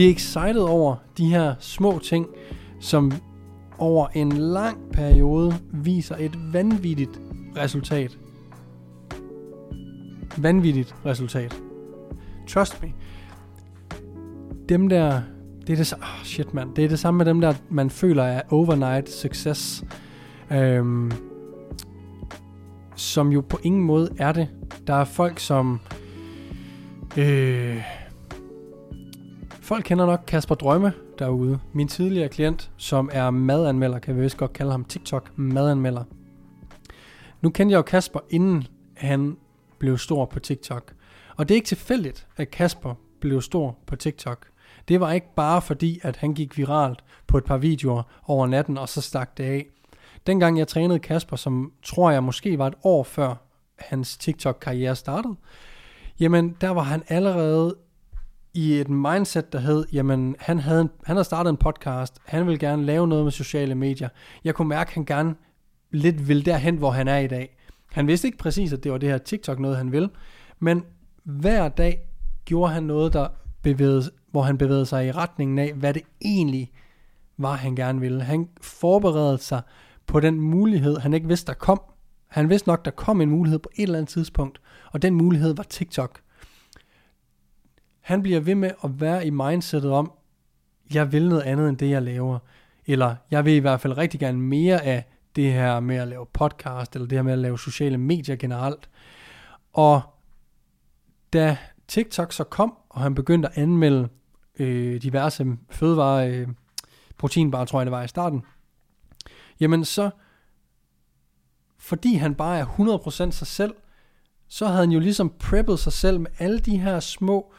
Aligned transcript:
Bliv 0.00 0.10
excited 0.10 0.62
over 0.62 0.96
de 1.18 1.28
her 1.28 1.54
små 1.58 1.98
ting, 1.98 2.26
som 2.78 3.12
over 3.78 4.08
en 4.14 4.32
lang 4.32 4.92
periode 4.92 5.54
viser 5.72 6.16
et 6.18 6.52
vanvittigt 6.52 7.20
resultat. 7.56 8.18
Vanvittigt 10.36 10.94
resultat. 11.06 11.62
Trust 12.48 12.82
me. 12.82 12.92
Dem 14.68 14.88
der, 14.88 15.22
det 15.66 15.72
er 15.72 15.76
det, 15.76 15.92
oh 15.92 16.24
shit 16.24 16.54
man, 16.54 16.68
det 16.76 16.84
er 16.84 16.88
det 16.88 16.98
samme 16.98 17.18
med 17.18 17.26
dem 17.26 17.40
der, 17.40 17.54
man 17.68 17.90
føler 17.90 18.22
er 18.22 18.42
overnight 18.50 19.10
success. 19.10 19.84
Øhm, 20.52 21.12
som 22.96 23.32
jo 23.32 23.40
på 23.40 23.58
ingen 23.62 23.82
måde 23.82 24.10
er 24.18 24.32
det. 24.32 24.48
Der 24.86 24.94
er 24.94 25.04
folk 25.04 25.38
som, 25.38 25.80
øh, 27.16 27.99
folk 29.70 29.84
kender 29.84 30.06
nok 30.06 30.20
Kasper 30.26 30.54
Drømme 30.54 30.92
derude. 31.18 31.58
Min 31.72 31.88
tidligere 31.88 32.28
klient, 32.28 32.70
som 32.76 33.10
er 33.12 33.30
madanmelder, 33.30 33.98
kan 33.98 34.16
vi 34.16 34.20
vist 34.20 34.36
godt 34.36 34.52
kalde 34.52 34.70
ham 34.70 34.84
TikTok 34.84 35.38
madanmelder. 35.38 36.04
Nu 37.40 37.50
kendte 37.50 37.72
jeg 37.72 37.76
jo 37.76 37.82
Kasper, 37.82 38.20
inden 38.30 38.66
han 38.96 39.36
blev 39.78 39.98
stor 39.98 40.24
på 40.24 40.38
TikTok. 40.38 40.92
Og 41.36 41.48
det 41.48 41.54
er 41.54 41.56
ikke 41.56 41.66
tilfældigt, 41.66 42.26
at 42.36 42.50
Kasper 42.50 42.94
blev 43.20 43.42
stor 43.42 43.78
på 43.86 43.96
TikTok. 43.96 44.46
Det 44.88 45.00
var 45.00 45.12
ikke 45.12 45.34
bare 45.36 45.62
fordi, 45.62 46.00
at 46.02 46.16
han 46.16 46.34
gik 46.34 46.58
viralt 46.58 47.04
på 47.26 47.38
et 47.38 47.44
par 47.44 47.56
videoer 47.56 48.02
over 48.26 48.46
natten, 48.46 48.78
og 48.78 48.88
så 48.88 49.00
stak 49.00 49.36
det 49.36 49.44
af. 49.44 49.66
Dengang 50.26 50.58
jeg 50.58 50.68
trænede 50.68 50.98
Kasper, 50.98 51.36
som 51.36 51.72
tror 51.82 52.10
jeg 52.10 52.24
måske 52.24 52.58
var 52.58 52.66
et 52.66 52.74
år 52.84 53.02
før 53.02 53.34
hans 53.78 54.16
TikTok-karriere 54.16 54.96
startede, 54.96 55.36
jamen 56.20 56.56
der 56.60 56.70
var 56.70 56.82
han 56.82 57.02
allerede 57.08 57.76
i 58.54 58.72
et 58.72 58.88
mindset, 58.88 59.52
der 59.52 59.58
hed, 59.58 59.86
jamen 59.92 60.36
han 60.38 60.58
havde, 60.58 60.80
en, 60.80 60.90
han 61.04 61.16
havde 61.16 61.24
startet 61.24 61.50
en 61.50 61.56
podcast, 61.56 62.18
han 62.24 62.46
ville 62.46 62.58
gerne 62.58 62.84
lave 62.84 63.08
noget 63.08 63.24
med 63.24 63.32
sociale 63.32 63.74
medier. 63.74 64.08
Jeg 64.44 64.54
kunne 64.54 64.68
mærke, 64.68 64.88
at 64.88 64.94
han 64.94 65.04
gerne 65.04 65.34
lidt 65.90 66.28
vil 66.28 66.46
derhen, 66.46 66.76
hvor 66.76 66.90
han 66.90 67.08
er 67.08 67.18
i 67.18 67.26
dag. 67.26 67.56
Han 67.92 68.06
vidste 68.06 68.28
ikke 68.28 68.38
præcis, 68.38 68.72
at 68.72 68.84
det 68.84 68.92
var 68.92 68.98
det 68.98 69.08
her 69.08 69.18
TikTok 69.18 69.58
noget, 69.58 69.76
han 69.76 69.92
ville, 69.92 70.08
men 70.58 70.84
hver 71.24 71.68
dag 71.68 72.00
gjorde 72.44 72.72
han 72.72 72.82
noget, 72.82 73.12
der 73.12 73.28
bevægede, 73.62 74.10
hvor 74.30 74.42
han 74.42 74.58
bevægede 74.58 74.86
sig 74.86 75.06
i 75.06 75.12
retningen 75.12 75.58
af, 75.58 75.72
hvad 75.72 75.94
det 75.94 76.02
egentlig 76.24 76.72
var, 77.38 77.54
han 77.54 77.76
gerne 77.76 78.00
ville. 78.00 78.22
Han 78.22 78.48
forberedte 78.60 79.44
sig 79.44 79.62
på 80.06 80.20
den 80.20 80.40
mulighed, 80.40 80.96
han 80.96 81.14
ikke 81.14 81.28
vidste, 81.28 81.46
der 81.46 81.58
kom. 81.58 81.80
Han 82.28 82.48
vidste 82.48 82.68
nok, 82.68 82.84
der 82.84 82.90
kom 82.90 83.20
en 83.20 83.30
mulighed 83.30 83.58
på 83.58 83.70
et 83.74 83.82
eller 83.82 83.98
andet 83.98 84.08
tidspunkt, 84.08 84.60
og 84.92 85.02
den 85.02 85.14
mulighed 85.14 85.54
var 85.56 85.62
TikTok. 85.62 86.20
Han 88.10 88.22
bliver 88.22 88.40
ved 88.40 88.54
med 88.54 88.70
at 88.84 89.00
være 89.00 89.26
i 89.26 89.30
mindsetet 89.30 89.90
om, 89.90 90.12
jeg 90.94 91.12
vil 91.12 91.28
noget 91.28 91.42
andet 91.42 91.68
end 91.68 91.78
det, 91.78 91.90
jeg 91.90 92.02
laver. 92.02 92.38
Eller 92.86 93.16
jeg 93.30 93.44
vil 93.44 93.52
i 93.52 93.58
hvert 93.58 93.80
fald 93.80 93.98
rigtig 93.98 94.20
gerne 94.20 94.38
mere 94.38 94.82
af 94.82 95.04
det 95.36 95.52
her 95.52 95.80
med 95.80 95.96
at 95.96 96.08
lave 96.08 96.26
podcast, 96.26 96.94
eller 96.94 97.08
det 97.08 97.18
her 97.18 97.22
med 97.22 97.32
at 97.32 97.38
lave 97.38 97.58
sociale 97.58 97.98
medier 97.98 98.36
generelt. 98.36 98.90
Og 99.72 100.02
da 101.32 101.56
TikTok 101.88 102.32
så 102.32 102.44
kom, 102.44 102.74
og 102.88 103.00
han 103.00 103.14
begyndte 103.14 103.48
at 103.48 103.58
anmelde 103.58 104.08
øh, 104.58 105.02
diverse 105.02 105.46
fødevarer, 105.70 106.28
øh, 106.28 106.48
proteinbar 107.18 107.64
tror 107.64 107.80
jeg 107.80 107.86
det 107.86 107.92
var 107.92 108.02
i 108.02 108.08
starten, 108.08 108.42
jamen 109.60 109.84
så, 109.84 110.10
fordi 111.78 112.14
han 112.14 112.34
bare 112.34 112.58
er 112.58 112.66
100% 112.66 113.30
sig 113.30 113.46
selv, 113.46 113.74
så 114.48 114.66
havde 114.66 114.80
han 114.80 114.90
jo 114.90 115.00
ligesom 115.00 115.32
preppet 115.38 115.78
sig 115.78 115.92
selv 115.92 116.20
med 116.20 116.30
alle 116.38 116.58
de 116.58 116.78
her 116.78 117.00
små 117.00 117.52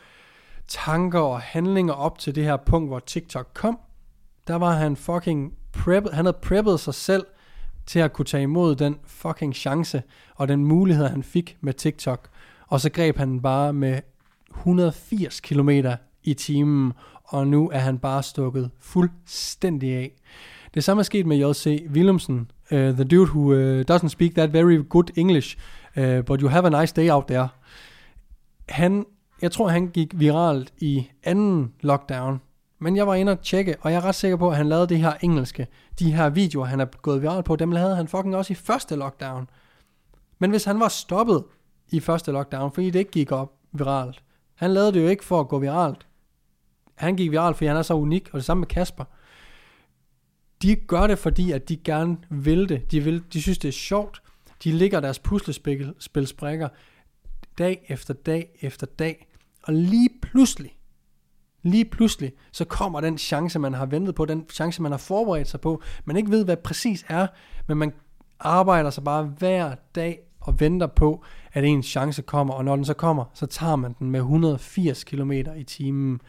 tanker 0.71 1.19
og 1.19 1.41
handlinger 1.41 1.93
op 1.93 2.19
til 2.19 2.35
det 2.35 2.43
her 2.43 2.57
punkt, 2.57 2.89
hvor 2.89 2.99
TikTok 2.99 3.47
kom. 3.53 3.79
Der 4.47 4.55
var 4.55 4.73
han 4.73 4.95
fucking 4.95 5.53
preppet, 5.71 6.13
han 6.13 6.25
havde 6.25 6.37
preppet 6.41 6.79
sig 6.79 6.93
selv 6.93 7.25
til 7.85 7.99
at 7.99 8.13
kunne 8.13 8.25
tage 8.25 8.43
imod 8.43 8.75
den 8.75 8.97
fucking 9.05 9.55
chance 9.55 10.03
og 10.35 10.47
den 10.47 10.65
mulighed, 10.65 11.07
han 11.07 11.23
fik 11.23 11.57
med 11.61 11.73
TikTok. 11.73 12.29
Og 12.67 12.81
så 12.81 12.91
greb 12.91 13.17
han 13.17 13.41
bare 13.41 13.73
med 13.73 13.99
180 14.57 15.39
km 15.39 15.69
i 16.23 16.33
timen, 16.33 16.93
og 17.23 17.47
nu 17.47 17.69
er 17.69 17.79
han 17.79 17.99
bare 17.99 18.23
stukket 18.23 18.71
fuldstændig 18.79 19.95
af. 19.95 20.11
Det 20.73 20.83
samme 20.83 21.01
er 21.01 21.03
sket 21.03 21.25
med 21.25 21.37
J.C. 21.37 21.87
Willumsen, 21.89 22.51
uh, 22.71 22.77
the 22.77 23.03
dude 23.03 23.31
who 23.31 23.53
uh, 23.53 23.83
doesn't 23.91 24.07
speak 24.07 24.31
that 24.35 24.53
very 24.53 24.83
good 24.89 25.17
English, 25.17 25.57
uh, 25.97 26.19
but 26.21 26.41
you 26.41 26.47
have 26.47 26.75
a 26.75 26.81
nice 26.81 26.93
day 26.95 27.09
out 27.09 27.27
there. 27.27 27.47
Han, 28.69 29.05
jeg 29.41 29.51
tror, 29.51 29.67
han 29.67 29.87
gik 29.87 30.19
viralt 30.19 30.73
i 30.77 31.09
anden 31.23 31.73
lockdown, 31.81 32.41
men 32.79 32.95
jeg 32.95 33.07
var 33.07 33.15
inde 33.15 33.31
og 33.31 33.41
tjekke, 33.41 33.75
og 33.81 33.91
jeg 33.91 33.97
er 33.97 34.05
ret 34.05 34.15
sikker 34.15 34.37
på, 34.37 34.49
at 34.49 34.57
han 34.57 34.69
lavede 34.69 34.87
det 34.87 34.97
her 34.97 35.13
engelske. 35.21 35.67
De 35.99 36.13
her 36.13 36.29
videoer, 36.29 36.65
han 36.65 36.79
er 36.79 36.85
gået 36.85 37.21
viralt 37.21 37.45
på, 37.45 37.55
dem 37.55 37.71
lavede 37.71 37.95
han 37.95 38.07
fucking 38.07 38.35
også 38.35 38.53
i 38.53 38.55
første 38.55 38.95
lockdown. 38.95 39.49
Men 40.39 40.49
hvis 40.49 40.63
han 40.63 40.79
var 40.79 40.87
stoppet 40.87 41.43
i 41.89 41.99
første 41.99 42.31
lockdown, 42.31 42.71
fordi 42.71 42.89
det 42.89 42.99
ikke 42.99 43.11
gik 43.11 43.31
op 43.31 43.53
viralt, 43.71 44.23
han 44.55 44.71
lavede 44.71 44.93
det 44.93 45.03
jo 45.03 45.07
ikke 45.07 45.25
for 45.25 45.39
at 45.39 45.47
gå 45.47 45.59
viralt. 45.59 46.07
Han 46.95 47.15
gik 47.15 47.31
viralt, 47.31 47.57
fordi 47.57 47.67
han 47.67 47.77
er 47.77 47.81
så 47.81 47.93
unik, 47.93 48.29
og 48.31 48.37
det 48.37 48.45
samme 48.45 48.61
med 48.61 48.67
Kasper. 48.67 49.03
De 50.61 50.75
gør 50.75 51.07
det, 51.07 51.19
fordi 51.19 51.51
at 51.51 51.69
de 51.69 51.77
gerne 51.77 52.17
vil 52.29 52.69
det. 52.69 52.91
De, 52.91 53.03
vil, 53.03 53.23
de 53.33 53.41
synes, 53.41 53.57
det 53.57 53.67
er 53.67 53.71
sjovt. 53.71 54.21
De 54.63 54.71
ligger 54.71 54.99
deres 54.99 55.19
puslespilsbrikker 55.19 56.69
dag 57.57 57.85
efter 57.87 58.13
dag 58.13 58.57
efter 58.61 58.87
dag. 58.87 59.30
Og 59.63 59.73
lige 59.73 60.09
pludselig, 60.21 60.77
lige 61.63 61.85
pludselig, 61.85 62.33
så 62.51 62.65
kommer 62.65 63.01
den 63.01 63.17
chance, 63.17 63.59
man 63.59 63.73
har 63.73 63.85
ventet 63.85 64.15
på, 64.15 64.25
den 64.25 64.45
chance, 64.51 64.81
man 64.81 64.91
har 64.91 64.99
forberedt 64.99 65.47
sig 65.47 65.61
på, 65.61 65.81
man 66.05 66.17
ikke 66.17 66.31
ved, 66.31 66.45
hvad 66.45 66.57
præcis 66.57 67.05
er, 67.07 67.27
men 67.67 67.77
man 67.77 67.93
arbejder 68.39 68.89
sig 68.89 69.03
bare 69.03 69.23
hver 69.23 69.75
dag 69.95 70.19
og 70.39 70.59
venter 70.59 70.87
på, 70.87 71.23
at 71.53 71.63
en 71.63 71.83
chance 71.83 72.21
kommer, 72.21 72.53
og 72.53 72.65
når 72.65 72.75
den 72.75 72.85
så 72.85 72.93
kommer, 72.93 73.25
så 73.33 73.45
tager 73.45 73.75
man 73.75 73.95
den 73.99 74.11
med 74.11 74.19
180 74.19 75.03
km 75.03 75.31
i 75.31 75.63
timen. 75.63 76.21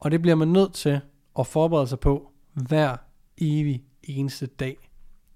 Og 0.00 0.10
det 0.10 0.22
bliver 0.22 0.34
man 0.34 0.48
nødt 0.48 0.74
til 0.74 1.00
at 1.38 1.46
forberede 1.46 1.86
sig 1.86 2.00
på 2.00 2.32
hver 2.52 2.96
evig 3.38 3.84
eneste 4.02 4.46
dag. 4.46 4.76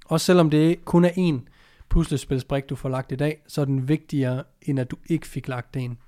Også 0.06 0.27
selvom 0.27 0.50
det 0.50 0.84
kun 0.84 1.04
er 1.04 1.10
én 1.10 1.50
puslespilsbrik, 1.88 2.69
du 2.69 2.77
får 2.77 2.88
lagt 2.88 3.12
i 3.12 3.16
dag, 3.16 3.42
så 3.48 3.60
er 3.60 3.65
den 3.65 3.88
vigtigere, 3.88 4.44
end 4.62 4.81
at 4.81 4.91
du 4.91 4.97
ikke 5.09 5.27
fik 5.27 5.48
lagt 5.48 5.77
en. 5.77 5.98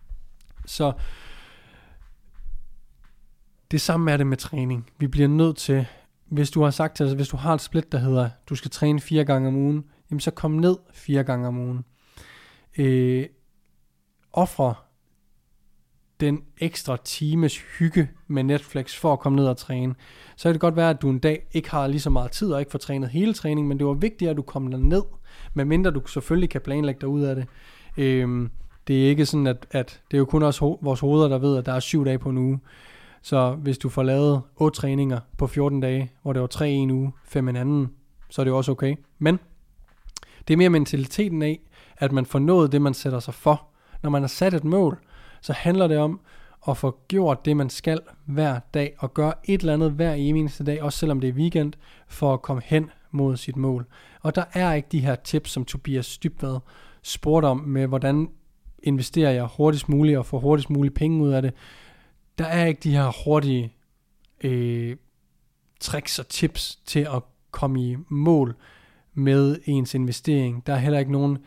Så 0.66 0.92
det 3.70 3.80
samme 3.80 4.12
er 4.12 4.16
det 4.16 4.26
med 4.26 4.36
træning. 4.36 4.90
Vi 4.98 5.06
bliver 5.06 5.28
nødt 5.28 5.56
til, 5.56 5.86
hvis 6.26 6.50
du 6.50 6.62
har 6.62 6.70
sagt 6.70 6.96
til 6.96 7.06
dig, 7.06 7.14
hvis 7.14 7.28
du 7.28 7.36
har 7.36 7.54
et 7.54 7.60
split, 7.60 7.92
der 7.92 7.98
hedder, 7.98 8.30
du 8.48 8.54
skal 8.54 8.70
træne 8.70 9.00
fire 9.00 9.24
gange 9.24 9.48
om 9.48 9.56
ugen, 9.56 9.84
jamen 10.10 10.20
så 10.20 10.30
kom 10.30 10.50
ned 10.50 10.76
fire 10.92 11.24
gange 11.24 11.48
om 11.48 11.58
ugen. 11.58 11.84
Øh, 12.78 13.26
offre 14.32 14.74
den 16.20 16.42
ekstra 16.58 16.96
times 17.04 17.58
hygge 17.78 18.10
med 18.26 18.42
Netflix 18.42 18.96
for 18.96 19.12
at 19.12 19.18
komme 19.18 19.36
ned 19.36 19.46
og 19.46 19.56
træne. 19.56 19.94
Så 20.36 20.48
kan 20.48 20.52
det 20.52 20.60
godt 20.60 20.76
være, 20.76 20.90
at 20.90 21.02
du 21.02 21.10
en 21.10 21.18
dag 21.18 21.46
ikke 21.52 21.70
har 21.70 21.86
lige 21.86 22.00
så 22.00 22.10
meget 22.10 22.30
tid 22.30 22.52
og 22.52 22.60
ikke 22.60 22.70
får 22.70 22.78
trænet 22.78 23.08
hele 23.08 23.34
træningen, 23.34 23.68
men 23.68 23.78
det 23.78 23.86
var 23.86 23.92
vigtigt, 23.92 24.30
at 24.30 24.36
du 24.36 24.42
kom 24.42 24.62
ned, 24.62 25.02
medmindre 25.54 25.90
du 25.90 26.06
selvfølgelig 26.06 26.50
kan 26.50 26.60
planlægge 26.60 27.00
dig 27.00 27.08
ud 27.08 27.22
af 27.22 27.36
det. 27.36 27.46
Øh, 27.96 28.48
det 28.86 29.04
er 29.04 29.08
ikke 29.08 29.26
sådan, 29.26 29.46
at, 29.46 29.66
at 29.70 30.00
det 30.10 30.16
er 30.16 30.18
jo 30.18 30.24
kun 30.24 30.42
også 30.42 30.64
ho- 30.64 30.84
vores 30.84 31.00
hoveder, 31.00 31.28
der 31.28 31.38
ved, 31.38 31.56
at 31.56 31.66
der 31.66 31.72
er 31.72 31.80
syv 31.80 32.04
dage 32.04 32.18
på 32.18 32.28
en 32.28 32.38
uge. 32.38 32.60
Så 33.22 33.52
hvis 33.52 33.78
du 33.78 33.88
får 33.88 34.02
lavet 34.02 34.42
otte 34.56 34.80
træninger 34.80 35.20
på 35.38 35.46
14 35.46 35.80
dage, 35.80 36.12
hvor 36.22 36.32
det 36.32 36.42
var 36.42 36.48
tre 36.48 36.70
en 36.70 36.90
uge, 36.90 37.12
fem 37.24 37.48
en 37.48 37.56
anden, 37.56 37.90
så 38.30 38.42
er 38.42 38.44
det 38.44 38.50
jo 38.50 38.56
også 38.56 38.72
okay. 38.72 38.96
Men 39.18 39.38
det 40.48 40.54
er 40.54 40.58
mere 40.58 40.70
mentaliteten 40.70 41.42
af, 41.42 41.60
at 41.96 42.12
man 42.12 42.26
får 42.26 42.38
nået 42.38 42.72
det, 42.72 42.82
man 42.82 42.94
sætter 42.94 43.20
sig 43.20 43.34
for. 43.34 43.66
Når 44.02 44.10
man 44.10 44.22
har 44.22 44.28
sat 44.28 44.54
et 44.54 44.64
mål, 44.64 44.98
så 45.40 45.52
handler 45.52 45.86
det 45.86 45.98
om 45.98 46.20
at 46.68 46.76
få 46.76 46.98
gjort 47.08 47.44
det, 47.44 47.56
man 47.56 47.70
skal 47.70 48.00
hver 48.26 48.60
dag, 48.74 48.94
og 48.98 49.14
gøre 49.14 49.32
et 49.44 49.60
eller 49.60 49.72
andet 49.72 49.90
hver 49.92 50.12
eneste 50.12 50.64
dag, 50.64 50.82
også 50.82 50.98
selvom 50.98 51.20
det 51.20 51.28
er 51.28 51.32
weekend, 51.32 51.72
for 52.08 52.34
at 52.34 52.42
komme 52.42 52.62
hen 52.64 52.90
mod 53.10 53.36
sit 53.36 53.56
mål. 53.56 53.86
Og 54.20 54.34
der 54.34 54.44
er 54.52 54.72
ikke 54.72 54.88
de 54.92 55.00
her 55.00 55.14
tips, 55.14 55.50
som 55.50 55.64
Tobias 55.64 56.18
Dybvad 56.18 56.58
spurgte 57.02 57.46
om, 57.46 57.58
med 57.58 57.86
hvordan 57.86 58.28
investerer 58.82 59.30
jeg 59.30 59.44
hurtigst 59.44 59.88
muligt 59.88 60.18
og 60.18 60.26
får 60.26 60.38
hurtigst 60.38 60.70
muligt 60.70 60.94
penge 60.94 61.22
ud 61.22 61.32
af 61.32 61.42
det. 61.42 61.54
Der 62.38 62.44
er 62.44 62.66
ikke 62.66 62.80
de 62.80 62.90
her 62.90 63.24
hurtige 63.24 63.72
øh, 64.44 64.96
tricks 65.80 66.18
og 66.18 66.28
tips 66.28 66.78
til 66.86 67.00
at 67.00 67.22
komme 67.50 67.82
i 67.82 67.96
mål 68.08 68.54
med 69.14 69.58
ens 69.64 69.94
investering. 69.94 70.66
Der 70.66 70.72
er 70.72 70.78
heller 70.78 70.98
ikke 70.98 71.12
nogen 71.12 71.38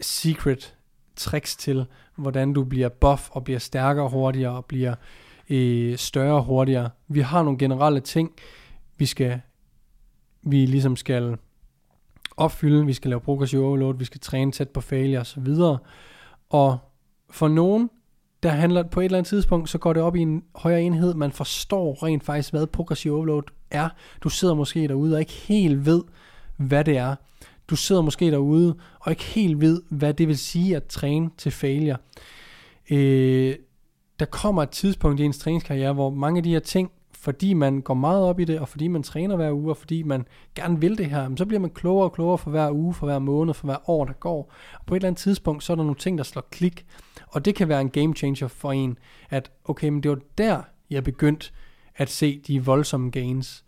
secret 0.00 0.76
tricks 1.16 1.56
til, 1.56 1.86
hvordan 2.16 2.52
du 2.52 2.64
bliver 2.64 2.88
buff 2.88 3.30
og 3.30 3.44
bliver 3.44 3.58
stærkere 3.58 4.08
hurtigere 4.08 4.56
og 4.56 4.64
bliver 4.64 4.94
øh, 5.50 5.96
større 5.96 6.42
hurtigere. 6.42 6.90
Vi 7.08 7.20
har 7.20 7.42
nogle 7.42 7.58
generelle 7.58 8.00
ting, 8.00 8.32
vi 8.98 9.06
skal 9.06 9.40
vi 10.42 10.66
ligesom 10.66 10.96
skal 10.96 11.36
opfylde. 12.36 12.86
Vi 12.86 12.92
skal 12.92 13.08
lave 13.08 13.20
progressive 13.20 13.66
overload, 13.66 13.98
vi 13.98 14.04
skal 14.04 14.20
træne 14.20 14.52
tæt 14.52 14.68
på 14.68 14.80
failure 14.80 15.20
og 15.20 15.26
så 15.26 15.40
videre. 15.40 15.78
Og 16.50 16.78
for 17.30 17.48
nogen, 17.48 17.90
der 18.42 18.48
handler 18.48 18.82
på 18.82 19.00
et 19.00 19.04
eller 19.04 19.18
andet 19.18 19.28
tidspunkt, 19.28 19.70
så 19.70 19.78
går 19.78 19.92
det 19.92 20.02
op 20.02 20.16
i 20.16 20.20
en 20.20 20.42
højere 20.54 20.82
enhed. 20.82 21.14
Man 21.14 21.32
forstår 21.32 22.02
rent 22.02 22.24
faktisk, 22.24 22.50
hvad 22.50 22.66
progressiv 22.66 23.14
overload 23.14 23.42
er. 23.70 23.88
Du 24.20 24.28
sidder 24.28 24.54
måske 24.54 24.88
derude 24.88 25.14
og 25.14 25.20
ikke 25.20 25.32
helt 25.32 25.86
ved, 25.86 26.02
hvad 26.56 26.84
det 26.84 26.96
er. 26.96 27.14
Du 27.68 27.76
sidder 27.76 28.02
måske 28.02 28.30
derude 28.30 28.76
og 29.00 29.10
ikke 29.10 29.24
helt 29.24 29.60
ved, 29.60 29.82
hvad 29.88 30.14
det 30.14 30.28
vil 30.28 30.38
sige 30.38 30.76
at 30.76 30.84
træne 30.84 31.30
til 31.36 31.52
failure. 31.52 31.96
Øh, 32.90 33.54
der 34.20 34.26
kommer 34.26 34.62
et 34.62 34.70
tidspunkt 34.70 35.20
i 35.20 35.24
ens 35.24 35.38
træningskarriere, 35.38 35.92
hvor 35.92 36.10
mange 36.10 36.38
af 36.38 36.42
de 36.42 36.50
her 36.50 36.60
ting, 36.60 36.90
fordi 37.26 37.52
man 37.52 37.80
går 37.80 37.94
meget 37.94 38.22
op 38.22 38.40
i 38.40 38.44
det, 38.44 38.60
og 38.60 38.68
fordi 38.68 38.88
man 38.88 39.02
træner 39.02 39.36
hver 39.36 39.52
uge, 39.52 39.70
og 39.70 39.76
fordi 39.76 40.02
man 40.02 40.26
gerne 40.54 40.80
vil 40.80 40.98
det 40.98 41.06
her, 41.06 41.30
så 41.36 41.46
bliver 41.46 41.60
man 41.60 41.70
klogere 41.70 42.04
og 42.04 42.12
klogere 42.12 42.38
for 42.38 42.50
hver 42.50 42.70
uge, 42.70 42.94
for 42.94 43.06
hver 43.06 43.18
måned, 43.18 43.54
for 43.54 43.66
hver 43.66 43.90
år, 43.90 44.04
der 44.04 44.12
går. 44.12 44.52
Og 44.80 44.86
på 44.86 44.94
et 44.94 44.98
eller 44.98 45.08
andet 45.08 45.20
tidspunkt, 45.20 45.64
så 45.64 45.72
er 45.72 45.74
der 45.74 45.82
nogle 45.82 45.96
ting, 45.96 46.18
der 46.18 46.24
slår 46.24 46.48
klik, 46.50 46.86
og 47.26 47.44
det 47.44 47.54
kan 47.54 47.68
være 47.68 47.80
en 47.80 47.90
game 47.90 48.14
changer 48.14 48.48
for 48.48 48.72
en, 48.72 48.98
at 49.30 49.50
okay, 49.64 49.88
men 49.88 50.02
det 50.02 50.10
var 50.10 50.18
der, 50.38 50.62
jeg 50.90 51.04
begyndte 51.04 51.50
at 51.96 52.10
se 52.10 52.40
de 52.46 52.64
voldsomme 52.64 53.10
gains. 53.10 53.64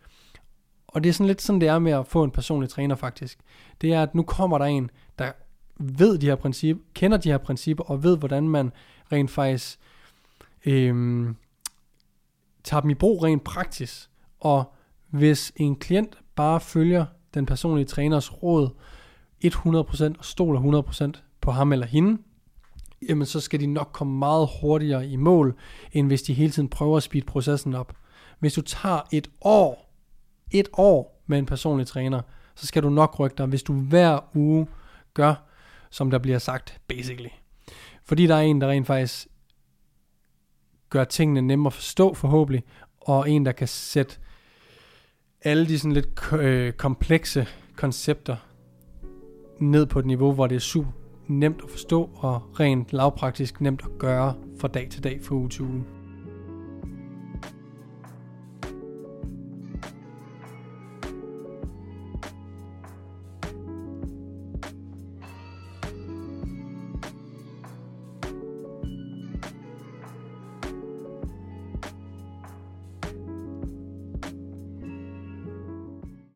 Og 0.89 1.05
det 1.05 1.09
er 1.09 1.13
sådan 1.13 1.27
lidt 1.27 1.43
sådan, 1.43 1.61
det 1.61 1.69
er 1.69 1.79
med 1.79 1.93
at 1.93 2.07
få 2.07 2.25
en 2.25 2.31
personlig 2.31 2.71
træner 2.71 2.95
faktisk. 2.95 3.39
Det 3.81 3.93
er, 3.93 4.03
at 4.03 4.15
nu 4.15 4.23
kommer 4.23 4.59
der 4.59 4.65
en, 4.65 4.91
der 5.19 5.33
ved 5.77 6.19
de 6.19 6.27
her 6.27 6.37
principper, 6.37 6.83
kender 6.95 7.19
de 7.19 7.31
her 7.31 7.39
principper, 7.39 7.85
og 7.85 8.03
ved, 8.03 8.19
hvordan 8.19 8.49
man 8.49 8.73
rent 9.13 9.31
faktisk 9.31 9.79
øhm, 10.67 11.37
tager 12.69 12.81
dem 12.81 12.91
i 12.91 12.95
brug 12.95 13.23
rent 13.23 13.45
praktisk. 13.45 14.11
Og 14.41 14.75
hvis 15.11 15.53
en 15.57 15.77
klient 15.77 16.19
bare 16.35 16.61
følger 16.61 17.07
den 17.35 17.47
personlige 17.47 17.87
træners 17.87 18.43
råd 18.43 18.69
100% 19.45 20.19
og 20.19 20.25
stoler 20.25 20.83
100% 21.15 21.39
på 21.41 21.51
ham 21.51 21.73
eller 21.73 21.87
hende, 21.87 22.23
jamen 23.09 23.27
så 23.27 23.41
skal 23.41 23.61
de 23.61 23.67
nok 23.67 23.91
komme 23.93 24.19
meget 24.19 24.49
hurtigere 24.61 25.07
i 25.07 25.17
mål, 25.17 25.57
end 25.93 26.07
hvis 26.07 26.23
de 26.23 26.35
hele 26.35 26.53
tiden 26.53 26.69
prøver 26.69 26.97
at 26.97 27.03
speede 27.03 27.27
processen 27.27 27.75
op. 27.75 27.93
Hvis 28.39 28.55
du 28.55 28.61
tager 28.61 29.01
et 29.13 29.31
år, 29.41 29.95
et 30.53 30.69
år 30.73 31.23
med 31.27 31.39
en 31.39 31.47
personlig 31.47 31.87
træner, 31.87 32.21
så 32.55 32.67
skal 32.67 32.83
du 32.83 32.91
nok 32.91 33.21
rykke 33.21 33.35
dig, 33.39 33.47
hvis 33.47 33.63
du 33.63 33.73
hver 33.73 34.37
uge 34.37 34.67
gør, 35.15 35.35
som 35.91 36.11
der 36.11 36.19
bliver 36.19 36.39
sagt, 36.39 36.81
basically. 36.87 37.31
Fordi 38.05 38.27
der 38.27 38.35
er 38.35 38.41
en, 38.41 38.61
der 38.61 38.69
rent 38.69 38.87
faktisk 38.87 39.29
gør 40.91 41.05
tingene 41.05 41.43
nemmere 41.43 41.69
at 41.69 41.75
forstå 41.75 42.15
forhåbentlig, 42.15 42.65
og 43.01 43.31
en, 43.31 43.47
der 43.47 43.53
kan 43.53 43.69
sætte 43.69 44.17
alle 45.43 45.67
de 45.67 45.79
sådan 45.79 45.93
lidt 45.93 46.33
øh, 46.33 46.73
komplekse 46.73 47.47
koncepter 47.77 48.37
ned 49.61 49.87
på 49.87 49.99
et 49.99 50.07
niveau, 50.07 50.33
hvor 50.33 50.47
det 50.47 50.57
er 50.57 50.61
super 50.61 50.91
nemt 51.27 51.61
at 51.65 51.71
forstå 51.71 52.11
og 52.15 52.61
rent 52.61 52.93
lavpraktisk 52.93 53.61
nemt 53.61 53.83
at 53.85 53.99
gøre 53.99 54.35
fra 54.61 54.69
dag 54.69 54.89
til 54.91 55.05
dag 55.05 55.21
fra 55.23 55.35
uge 55.35 55.49
til 55.49 55.63
uge. 55.63 55.98